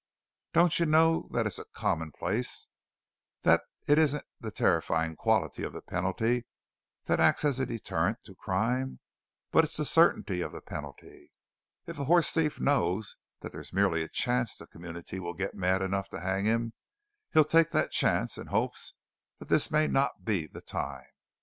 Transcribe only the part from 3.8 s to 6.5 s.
it isn't the terrifying quality of the penalty